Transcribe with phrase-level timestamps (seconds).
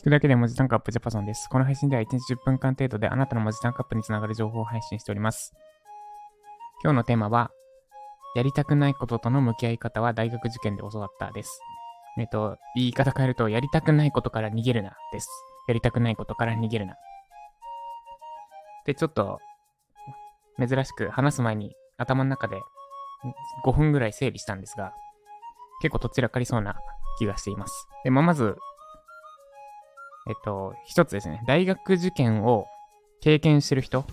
[0.00, 1.46] 聞くだけで文字タンクアップジャパソンです。
[1.50, 5.52] この配信では1日10分間程度であなたの文字タンクアップにつながる情報を配信しております。
[6.82, 7.50] 今日のテーマは、
[8.34, 11.60] やりたくないこととの向き合い方は大学受験で教わったです。
[12.18, 15.28] えっと、言い方変えると、やりたくないことから逃げるなです。
[15.68, 16.96] やりたくないことから逃げるな。
[18.86, 19.38] で、ちょっと、
[20.58, 22.56] 珍しく話す前に頭の中で
[23.66, 24.94] 5分ぐらい整理したんですが、
[25.82, 26.76] 結構とっちらかりそうな
[27.18, 27.86] 気がしています。
[28.02, 28.56] で、まあ、まず、
[30.30, 32.68] えっと、一つですね、大学受験を
[33.20, 34.04] 経験してる人っ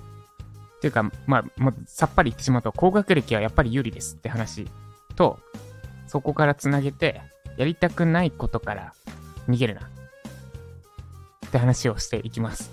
[0.81, 4.67] ていうか、まあ、もうさっぱり言ってしまうと、高学歴はやっぱり有利ですって話
[5.15, 5.39] と、
[6.07, 7.21] そこからつなげて、
[7.55, 8.93] やりたくないことから
[9.47, 9.81] 逃げるな。
[11.45, 12.71] って話をしていきます。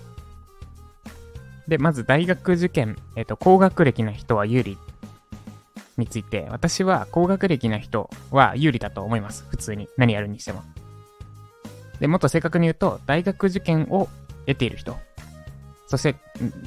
[1.67, 4.77] で、まず大学受験、えっと、高学歴な人は有利
[5.97, 9.45] について、私は高学歴な人は有利だと思います。
[9.49, 9.87] 普通に。
[9.97, 10.63] 何やるにしても。
[11.99, 14.07] で、もっと正確に言うと、大学受験を
[14.45, 14.97] 得ている人。
[15.87, 16.15] そして、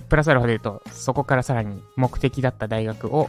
[0.08, 3.28] プラスアルファで言うと、そこからさらに目的だった大学を、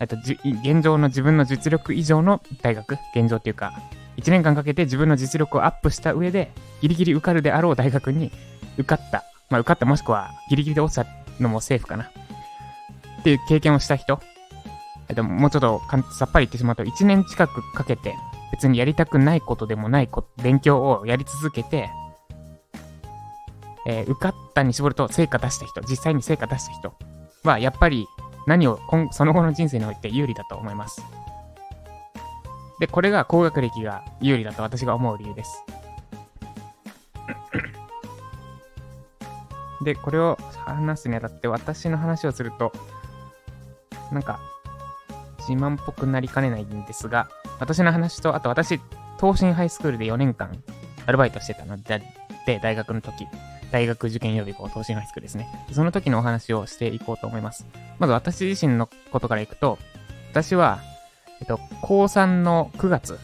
[0.00, 3.72] えっと、現状の自分の実力以上の大学、現状っていうか、
[4.16, 8.30] 1年間かけて自分の実力をアップした上で、ギリギリ受かるであろう大学に
[8.76, 9.24] 受かった。
[9.50, 11.06] まあ、受かったもしくはギリギリで落ちた
[11.40, 12.10] のもセーフかな。
[13.20, 14.20] っていう経験をした人。
[15.08, 15.80] えっと、もうちょっと
[16.12, 18.14] さっぱり言ってしまうと、1年近くかけて、
[18.52, 21.90] 別にやりたくないことでもないこ勉強をやり続けて、
[23.86, 26.94] えー、受かったに絞ると成果出した人、実際に成果出した人
[27.44, 28.06] は、やっぱり
[28.46, 31.02] 何を今、その後の人生において有利だと思います。
[32.80, 35.64] で、これが高学歴が有利だと私が思う理由です。
[39.82, 42.72] で、これを話すにあたって私の話をすると、
[44.12, 44.40] なんか、
[45.48, 48.80] 自慢っぽくなりかねないんですが、私の話と、あと私、
[49.18, 50.50] 東進ハイスクールで4年間
[51.06, 52.02] アルバイトしてたので、
[52.46, 53.26] で大学の時、
[53.70, 55.48] 大学受験予備校、東進ハイスクールですね。
[55.72, 57.66] その時のお話をしていこうと思います。
[57.98, 59.78] まず私自身のことからいくと、
[60.30, 60.80] 私は、
[61.40, 63.18] えっと、高3の9月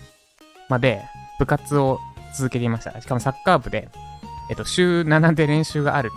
[0.69, 1.03] まで
[1.39, 1.99] 部活を
[2.37, 3.01] 続けていました。
[3.01, 3.89] しかもサッカー部で、
[4.51, 6.11] えっと、週7で練習がある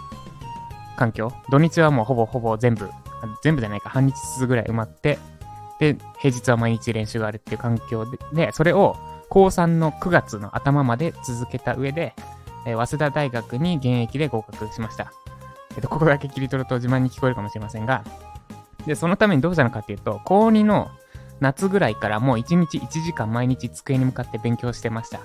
[0.97, 1.31] 環境。
[1.50, 2.90] 土日はもうほぼほぼ全部、
[3.44, 5.19] 全部じゃないか、半日ずつぐらい埋まって、
[5.80, 8.96] で、平日は毎日練習があるっていう環境で、でそれを
[9.30, 12.14] 高3の9月の頭まで続けた上で、
[12.66, 15.12] えー、早稲田大学に現役で合格しました。
[15.76, 18.04] えっと、ここだけ切り取ると自慢に聞こえるかもしれませんが、
[18.86, 20.90] で、そのためにどうしたのかっていうと、高2の
[21.40, 25.20] 夏ぐらいからもう1日1時間毎日机に向かって勉強してました。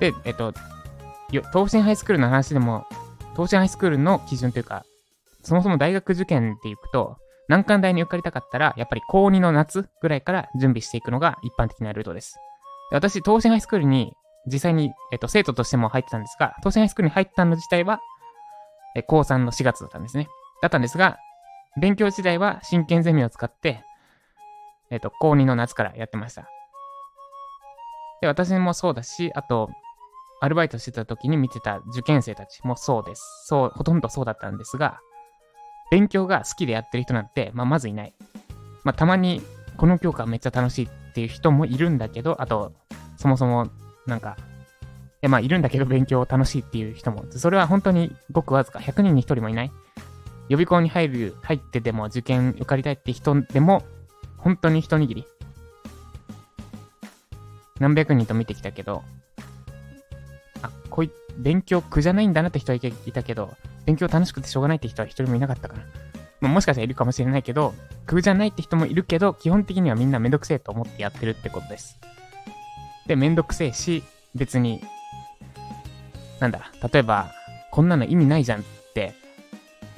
[0.00, 0.54] で、えっと、
[1.52, 2.86] 東進ハイスクールの話でも、
[3.34, 4.84] 東進ハイスクールの基準というか、
[5.42, 12.36] そもそも大学受験っていくと、難関大に受かりたかったら、やっぱり高2の夏ぐらいから準備していくのが一般的なルートです。
[12.90, 14.12] で私、東進ハイスクールに
[14.46, 18.00] 実際に、えっと、生徒としても入ってたんですが、東進ハイスクールに入ったの自体は、
[18.96, 20.28] え高3の4月だったんですね。
[20.62, 21.18] だったんですが、
[21.80, 23.82] 勉強時代は真剣ゼミを使って、
[24.90, 26.48] えっと、高2の夏からやってました。
[28.20, 29.70] で、私もそうだし、あと、
[30.40, 33.22] アルバイトしてた時に見てた受験生たちもそうです。
[33.46, 34.98] そう、ほとんどそうだったんですが、
[35.90, 38.14] 勉強が好きでやってる人なんて、まあ、まずいない。
[38.84, 39.42] まあ、たまに、
[39.76, 42.72] この教科めっちゃ楽しいっていう人もいるんだけど、あと、
[43.16, 43.68] そもそも、
[44.06, 44.36] なんか、
[45.22, 49.72] い、まあ、いるんだけど勉強楽しいっていう人も、それは本当にごくわずか、100人に1人もいない。
[50.48, 53.84] 予備校に入る、入ってでも受験受かりたいって人でも、
[54.36, 55.26] 本当に一握り。
[57.80, 59.02] 何百人と見てきたけど、
[60.98, 63.54] こい、勉強苦じゃないんだなって人はいたけど、
[63.86, 65.84] 勉強楽しくてしょうがないって人は一人もいなかったから。
[66.40, 67.72] まあ、もしかしたらいるかもしれないけど、
[68.06, 72.00] 苦じゃないって人もいるけど、基本的にはみんなめんどくせえと思ってやってるってことです。
[73.06, 74.02] で、めんどくせえし、
[74.34, 74.82] 別に、
[76.40, 77.30] なんだ、例えば、
[77.70, 79.14] こんなの意味ないじゃんって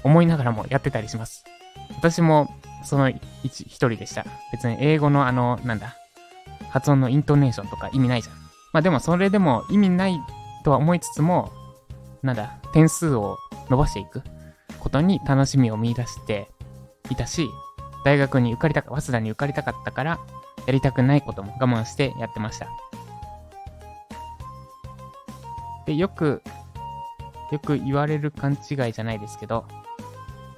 [0.04, 1.44] 思いながらもやってたりします。
[1.96, 4.26] 私も、その一人でした。
[4.52, 5.96] 別に英語のあの、なんだ、
[6.68, 8.36] 発音のイントネーションとか意味ないじゃん。
[8.74, 10.20] まあでもそれでも意味ない
[10.64, 11.50] とは思いつつも、
[12.22, 14.22] なんだ、点数を伸ばしていく
[14.78, 16.50] ことに楽しみを見出して
[17.10, 17.48] いたし、
[18.04, 20.20] 大学に受かりたか、早稲田に受かりたかったから、
[20.66, 22.68] やりたくないことも我慢してやってました。
[25.86, 26.42] で、よく、
[27.50, 29.66] よく言われる勘違いじゃないですけど、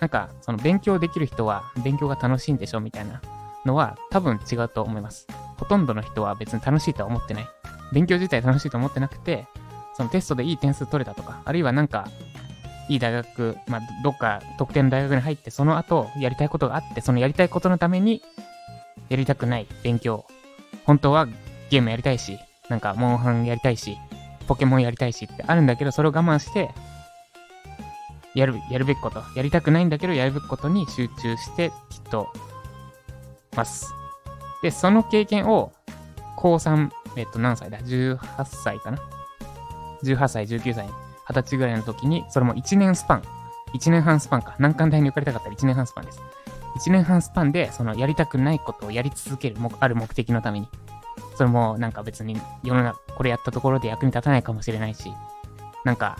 [0.01, 3.23] なんか、その勉強できる人は勉強が楽しいんでしょみたいな
[3.65, 5.27] のは多分違うと思います。
[5.57, 7.47] ほとんどの人は別に楽しいとは思ってない。
[7.93, 9.47] 勉強自体楽しいと思ってなくて、
[9.97, 12.09] そのテストでいい点数取れたとか、あるいはなんか、
[12.89, 18.23] いい大学、まあ、どっか特定の大学に入って、その後、やりたいことがあって、そのやりたいことのために、
[19.09, 20.27] やりたくない勉強。
[20.85, 21.27] 本当は
[21.71, 23.97] ゲームやりたいし、なんか、モンハンやりたいし、
[24.47, 26.71] ポケモンやりたいしってあるんだけど、それを我慢して、
[28.35, 32.33] やる、やるべきこと、やりたくないんだけど、やるべきことに集中してきっと
[33.55, 33.93] ます。
[34.63, 35.73] で、その経験を、
[36.37, 38.99] 高3、えっと、何歳だ ?18 歳かな？
[40.05, 40.89] ?18 歳、19歳、
[41.27, 43.23] 20歳ぐらいの時に、それも1年スパン、
[43.75, 46.21] 1年半スパンか、難関大に受かりたかったら1年半スパンです。
[46.79, 50.69] 1年半スパンで、そのやりたくないことをやり続ける、ある目的のために。
[51.37, 55.13] それもなんか別に世の中、これやったところで役に立たないかもしれないし、
[55.85, 56.19] なんか、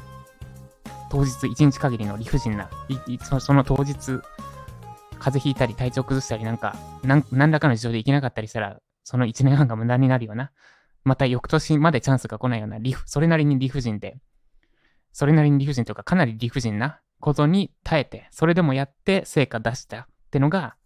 [1.11, 2.71] 当日一日限りの理不尽な、
[3.41, 3.95] その当日、
[5.19, 10.51] 風邪ひいたり体調崩したりなんか、何らかの事情で行けなかったりしたら、その1年半が無駄になるような、
[11.05, 14.19] また翌年までチャンスが来ないような、理それなりに理不尽で、
[15.13, 20.77] それなりに理不尽というかかなり理不尽なことに耐えて、それでもやって成果出したってのが、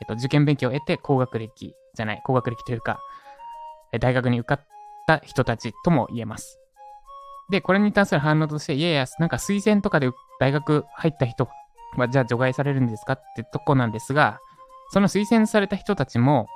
[0.00, 3.00] えっと、受験勉強を得て高学歴じゃない、高学歴というか、
[4.00, 4.66] 大学に受かっ
[5.06, 6.58] た人たちとも言えます。
[7.50, 11.48] で、これに対する反応として、いやいや、なんか推薦とかで大学入った人
[11.96, 14.38] は、じゃあ除外されるんですかってとこなんですが、
[14.90, 16.46] その推薦された人たちも、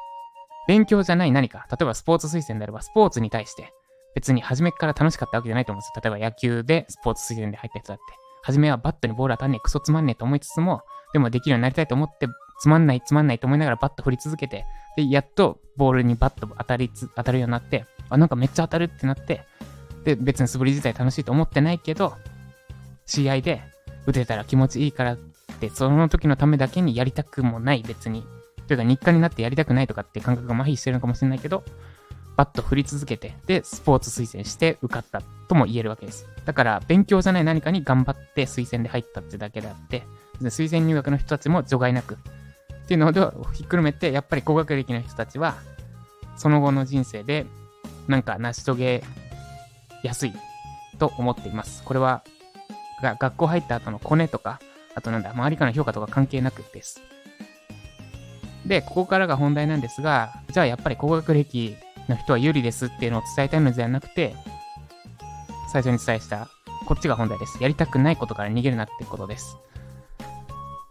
[0.66, 3.72] 勉強じゃない何か、例えばスポーツ推薦であれば、スポーツに対して、
[4.14, 6.10] 別に初めから楽しかったわけじゃないと思うんですよ。
[6.10, 8.02] 例えば野球でスポーツ推薦で入った人だって。
[8.42, 10.82] 初めはバットにボール当たんねえ、クソつまんねえと思いつつも、
[11.12, 12.26] でもできるようになりたいと思って、
[12.60, 14.64] つまんないつまんないと思いながらバット振り続けて、
[14.96, 19.46] で、やっとボールにバット当たりつ、当たるようになって、あ、なんかめっちゃ当たるってなって、
[20.04, 22.14] で、別に素振り自体楽しいと思ってないけど、
[23.06, 23.62] 試合で
[24.06, 25.16] 打てたら気持ちいいからっ
[25.60, 28.26] て、その時のためだけにやりたくもない別に。
[28.66, 31.64] というか日課になってやりたくないとかって感覚が麻痺してるのかもしれないけど、
[32.36, 36.26] バット振り続けて、で、スポーツ推薦して受かったとも言えるわけです。
[36.44, 40.02] だから、勉強じゃない何かに頑張って推薦で入ったってだけであって、
[40.40, 42.14] 推薦入学の人たちも除外なく。
[42.14, 45.56] っていうのをひっくるめて、やっぱり高学歴の人たちは、
[46.36, 47.46] その後の人生で、
[48.08, 49.04] なんか成し遂げ
[50.02, 50.32] やすい
[50.98, 51.82] と思っています。
[51.84, 52.24] これは、
[53.00, 54.60] 学校入った後のコネとか、
[54.94, 57.00] あとなんだ、周りからの評価とか関係なくです。
[58.66, 61.76] で、ここからが本題なんですが、じゃあやっぱり高学歴
[62.08, 64.34] の人は有利ですっていうのを伝えたいのではなくて、
[65.70, 66.48] 最初に伝えした、
[66.86, 67.62] こっちが本題です。
[67.62, 69.56] やりたくないことから逃げるなってことです。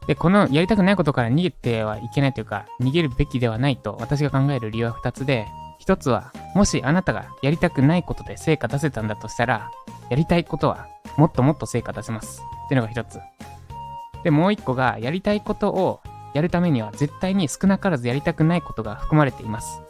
[0.08, 5.48] で、このやりたくないことから逃げてはいけないというか、逃げるべきではないと私が考える理由は2つで、
[5.86, 9.72] 1つは、もしあなたがやりたくないことで成果出せたんだとしたら、
[10.10, 10.88] やりたいことは
[11.18, 12.42] もっともっと成果出せます。
[12.66, 13.20] っていうのが1つ。
[14.24, 16.02] で、もう1個が、やりたいことを
[16.34, 19.82] やるためには絶対に少なからずやりたくないことが含まれています。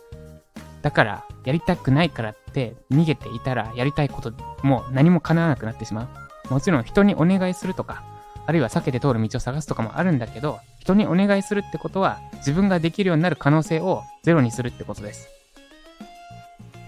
[0.82, 6.10] だから、やりたくないからって逃げていたら、やりたいことも何も叶わなくなってしま
[6.50, 6.54] う。
[6.54, 8.04] もちろん人にお願いするとか、
[8.46, 15.30] あるいは避けて通る道を探すとかもあるんだけど、人にお願いするってことは、自分ができるようになる可能性をゼロにするってことです。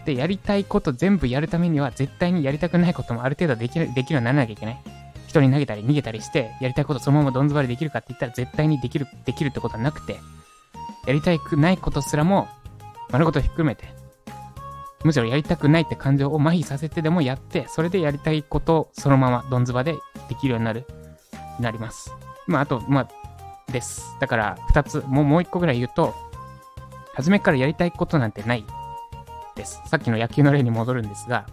[0.05, 4.94] で、やりたいこと全部やるためには、絶対にやりたくないこともある程度できるできるようにならなきゃいけない。
[5.41, 10.19] 人に投げたり逃げたりして、やりたいことそのままどんずばりできるかって言ったら、絶対にできる、できるってことはなくて、
[11.05, 12.47] やりたくないことすらも、
[13.11, 13.85] 丸ごとひっくるめて、
[15.03, 19.95] むしろやりたくないって感情を麻痺させてでもやって、それでやりたいことをそのままどんずばで
[20.29, 20.85] できるようになる、
[21.59, 22.13] なります。
[22.47, 24.03] まあ、あと、まあ、です。
[24.19, 26.13] だから、二つ、もう、もう一個ぐらい言うと、
[27.13, 28.65] 初めからやりたいことなんてない
[29.55, 29.81] です。
[29.87, 31.45] さっきの野球の例に戻るんですが、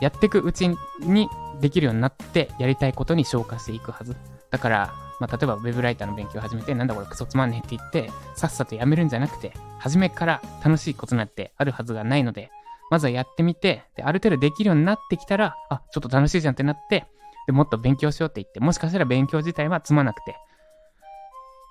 [0.00, 0.68] やってくうち
[1.00, 1.28] に
[1.60, 4.16] できるようになってやりたいことに消化していくはず。
[4.50, 12.50] だから、まあ、例えば web ライターの勉強を始めて、なんだこれクソつまんねえって言って、さっさとやめるんじゃなくて、初めから楽しいことなんてあるはずがないので、
[12.90, 17.06] まずはやってみて、で、ある程度できるようになってきたら、あ、ちょっと楽しいじゃんってなって、
[17.46, 20.36] で、もっと勉強しようって言って、もしかしたら勉強自体はつまなくて、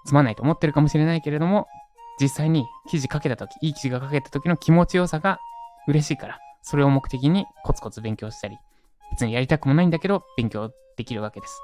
[0.06, 1.68] つまんないと思ってるかもしれないけれども、
[2.22, 5.40] 実際に記事書けた時、いい記事が書けた時の気持ちよさが
[5.88, 8.58] 嬉しいから、それを目的にコツコツ勉強したり、
[9.12, 11.62] 別にやりたくもないんだけど、勉強できるわけです。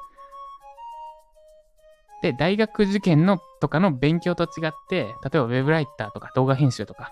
[2.21, 7.11] で、大学受験のとかの勉強と違って、例えばウェブライターとか動画編集とか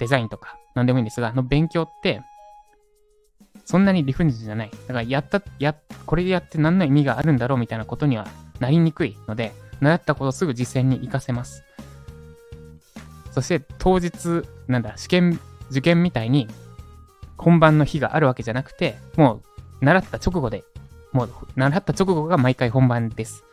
[0.00, 2.20] デザインとか何でもいいんですが、の勉強って、
[3.64, 4.70] そんなに理不尽じゃない。
[4.70, 5.74] だからやった、や、
[6.06, 8.26] これでやって何の意味があるんだろうみたいなことには
[8.58, 11.64] なりにくいので、習ったことすぐ実践に活かせます。
[13.30, 16.48] そして当日、なんだ、試験、受験みたいに
[17.38, 19.42] 本番の日があるわけじゃなくて、もう
[19.80, 20.64] 習った直後で、
[21.12, 23.44] もう習った直後が毎回本番です。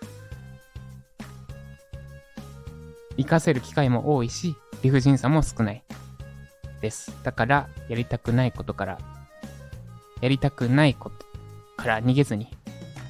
[3.17, 5.83] 活かせる機会も多いし、理不尽さも少ない。
[6.81, 7.11] です。
[7.23, 8.99] だから、やりたくないことから、
[10.21, 11.25] やりたくないこと
[11.75, 12.47] から逃げずに、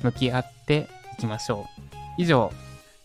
[0.04, 1.96] 向き合っていきましょう。
[2.18, 2.52] 以上、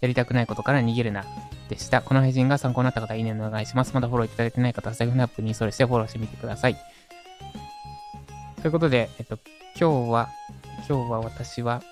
[0.01, 1.25] やりたくないことから逃げるな、
[1.69, 2.03] でした。
[2.03, 3.93] この配信が参考になった方、いいねお願いします。
[3.95, 6.77] まだフォローいただいてない方は、セグナップにそれしてフォローしてみてください。
[8.61, 9.39] ということで、えっと、
[9.83, 10.29] 今日は、
[10.89, 11.83] 今日は私は、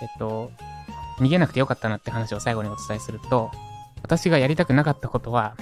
[0.00, 0.52] えっと、
[1.18, 3.50] 逃げなくてよかったなって話を最後にお伝えすると、
[4.00, 5.56] 私がやりたくなかったことは、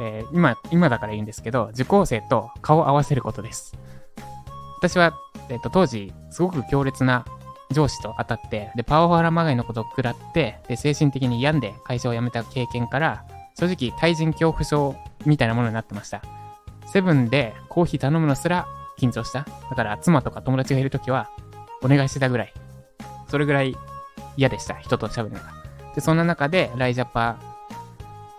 [0.00, 3.78] えー、今、今だから言うんですけど、受講生と顔を合わせることです。
[4.78, 5.14] 私は、
[5.48, 7.24] えっと、当時、すごく強烈な
[7.70, 13.24] 上司と当たって、で、パワハラまがいのことを食らって、で、精神的に病んで会社を辞めた経験から、
[13.56, 16.22] 正直、対人恐怖症みたいなものになってました。
[16.86, 18.66] セブンでコーヒー頼むのすら
[19.00, 19.46] 緊張した？
[19.70, 21.28] だから、妻とか友達がいるときは、
[21.82, 22.52] お願いしてたぐらい。
[23.28, 23.74] それぐらい
[24.36, 24.74] 嫌でした。
[24.76, 25.52] 人と喋るのが。
[25.94, 27.36] で、そんな中で、ライジャパ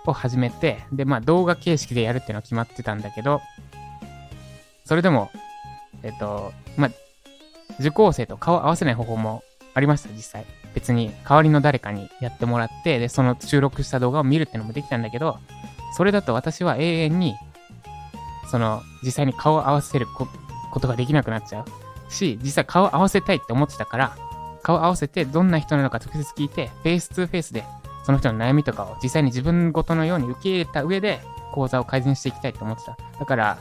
[0.06, 3.42] を始めて、で、まあ、動画形式でやるっていうのは決まってたんだけど、
[4.86, 5.32] それでも、
[6.04, 6.92] えっと、まあ、
[7.80, 10.46] 受講生と顔合わせない方法もありました、実際。
[10.74, 15.38] 別に代わりの誰かにやってもらって、で、その収録した動画を見るっていうのもできたんだけど、
[15.98, 17.36] それだと私は永遠に、
[18.50, 20.08] その、実際に顔を合わせる
[20.72, 24.18] ことができなくなっちゃうし、実際顔合わせたいって思ってたから、
[24.64, 27.64] 顔合わせてどんな人なのか直接聞いて、フェイス2フェイスで
[28.04, 32.98] その人の悩みとかを実際に自分ごとのように受け入れた上で講座を改善していきたいと思ってた。
[33.20, 33.58] だから、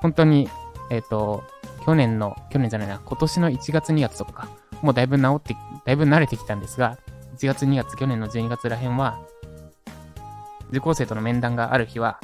[0.00, 0.48] 本当に、
[0.90, 1.44] えっ、ー、と、
[1.84, 4.48] 去年の、去年じゃないな、今年の1月2月とか、
[4.82, 6.98] もうだいぶ治って、だいぶ慣れてきたんですが、
[7.38, 9.18] 1月2月、去年の12月らへんは、
[10.70, 12.18] 受講生との面談がある日は、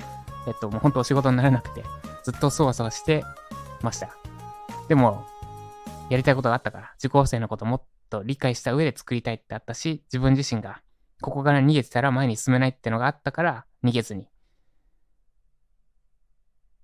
[0.48, 1.84] えっと、もう本当お仕事にならなくて、
[2.24, 3.24] ずっとそわそわして
[3.84, 4.14] ました。
[4.88, 5.26] でも、
[6.10, 10.82] やりたいことがあったから、受講生のこともっと理解した上で作りたいってあったし、自分自身が、
[11.22, 14.28] ここから逃げてたら前に進めないってのがあったから、逃げずに、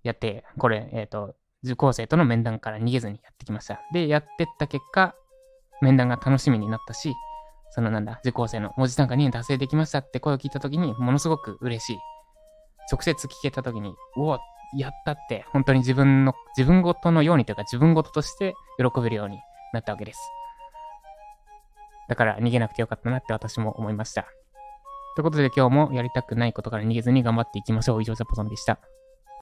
[0.02, 3.80] やって、これ、えっ、ー、と、受講生との面談から逃げずにやってきました。
[3.92, 5.14] で、やってった結果、
[5.82, 7.12] 面談が楽しみになったし、
[7.70, 11.98] そのなんだ、受講生の文字単価2年達成できましたって声を聞いたときに、ものすごく嬉しい。
[12.90, 14.38] 直接聞けたときに、うおっ、
[14.76, 19.40] やったって、本当に自分の、自分ごとのようにというか、自分ごととして喜べるように
[19.72, 20.20] なったわけです。
[22.08, 24.26] だから逃げなくてよかったなって私も思いました。
[25.14, 28.02] ということで今日もやりたくないことから逃げずに頑張っていきましょう。
[28.02, 28.78] 以上、ジャポソンでした。